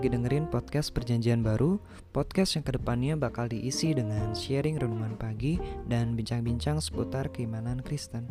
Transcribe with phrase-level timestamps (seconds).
[0.00, 1.76] lagi dengerin podcast Perjanjian Baru,
[2.16, 5.60] podcast yang ke depannya bakal diisi dengan sharing renungan pagi
[5.92, 8.24] dan bincang-bincang seputar keimanan Kristen.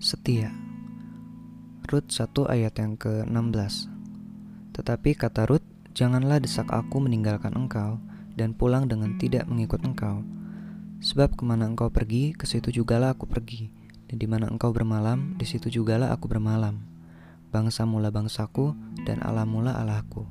[0.00, 0.48] Setia.
[1.92, 3.92] Rut 1 ayat yang ke-16
[4.72, 5.60] Tetapi kata Rut,
[5.92, 8.00] janganlah desak aku meninggalkan engkau
[8.32, 10.24] dan pulang dengan tidak mengikut engkau
[11.04, 13.68] Sebab ke mana engkau pergi, ke situ jugalah aku pergi,
[14.08, 16.80] dan di mana engkau bermalam, di situ jugalah aku bermalam.
[17.52, 18.72] Bangsa mula bangsaku,
[19.04, 20.24] dan Allah mula Allahku.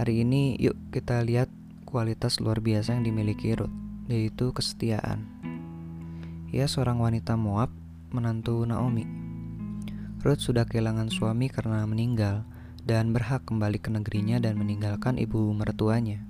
[0.00, 1.52] Hari ini yuk kita lihat
[1.84, 3.68] kualitas luar biasa yang dimiliki Ruth,
[4.08, 5.28] yaitu kesetiaan.
[6.48, 7.68] Ia seorang wanita Moab,
[8.16, 9.04] menantu Naomi.
[10.24, 12.48] Ruth sudah kehilangan suami karena meninggal,
[12.88, 16.24] dan berhak kembali ke negerinya dan meninggalkan ibu mertuanya.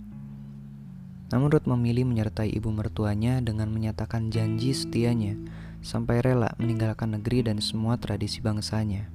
[1.30, 5.38] Namun Ruth memilih menyertai ibu mertuanya dengan menyatakan janji setianya
[5.80, 9.08] sampai rela meninggalkan negeri dan semua tradisi bangsanya.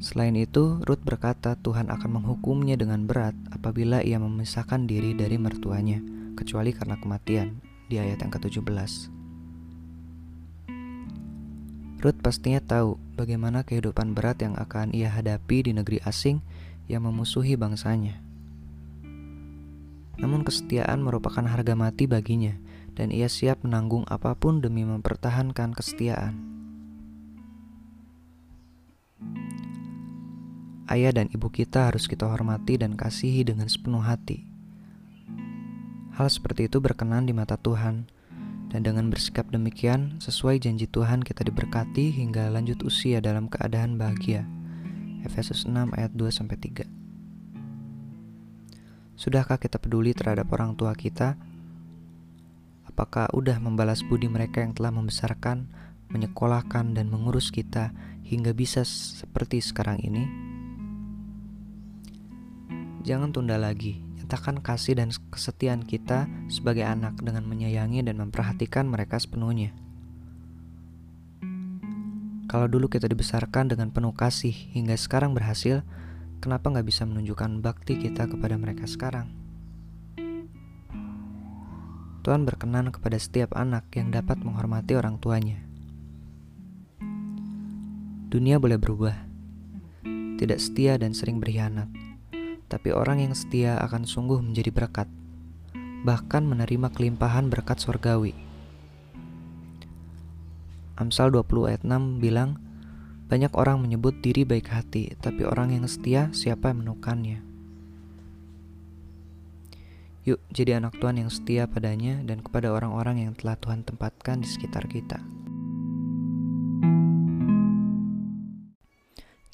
[0.00, 6.00] Selain itu, Ruth berkata Tuhan akan menghukumnya dengan berat apabila ia memisahkan diri dari mertuanya,
[6.40, 7.60] kecuali karena kematian,
[7.92, 9.12] di ayat yang ke-17.
[12.00, 16.40] Ruth pastinya tahu bagaimana kehidupan berat yang akan ia hadapi di negeri asing
[16.88, 18.29] yang memusuhi bangsanya.
[20.20, 22.54] Namun kesetiaan merupakan harga mati baginya
[22.94, 26.36] dan ia siap menanggung apa pun demi mempertahankan kesetiaan.
[30.90, 34.42] Ayah dan ibu kita harus kita hormati dan kasihi dengan sepenuh hati.
[36.18, 38.10] Hal seperti itu berkenan di mata Tuhan,
[38.74, 44.44] dan dengan bersikap demikian, sesuai janji Tuhan kita diberkati hingga lanjut usia dalam keadaan bahagia.
[45.22, 46.99] Efesus 6 ayat 2 3.
[49.20, 51.36] Sudahkah kita peduli terhadap orang tua kita?
[52.88, 55.68] Apakah udah membalas budi mereka yang telah membesarkan,
[56.08, 57.92] menyekolahkan, dan mengurus kita
[58.24, 60.24] hingga bisa seperti sekarang ini?
[63.04, 69.20] Jangan tunda lagi, nyatakan kasih dan kesetiaan kita sebagai anak dengan menyayangi dan memperhatikan mereka
[69.20, 69.76] sepenuhnya.
[72.48, 75.84] Kalau dulu kita dibesarkan dengan penuh kasih hingga sekarang berhasil,
[76.40, 79.28] kenapa nggak bisa menunjukkan bakti kita kepada mereka sekarang?
[82.20, 85.60] Tuhan berkenan kepada setiap anak yang dapat menghormati orang tuanya.
[88.28, 89.16] Dunia boleh berubah,
[90.36, 91.88] tidak setia dan sering berkhianat,
[92.68, 95.08] tapi orang yang setia akan sungguh menjadi berkat,
[96.04, 98.36] bahkan menerima kelimpahan berkat sorgawi.
[101.00, 102.69] Amsal 20 ayat 6 bilang,
[103.30, 107.38] banyak orang menyebut diri baik hati, tapi orang yang setia siapa yang menemukannya?
[110.26, 114.48] Yuk, jadi anak Tuhan yang setia padanya dan kepada orang-orang yang telah Tuhan tempatkan di
[114.50, 115.22] sekitar kita.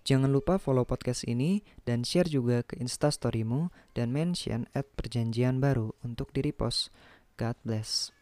[0.07, 5.93] Jangan lupa follow podcast ini dan share juga ke instastorymu dan mention at perjanjian baru
[6.01, 6.89] untuk di repost.
[7.37, 8.15] God bless.